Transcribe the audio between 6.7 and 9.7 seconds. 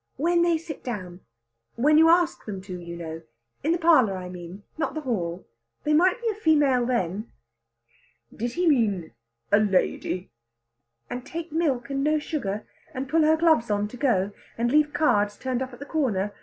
then." "Did he mean a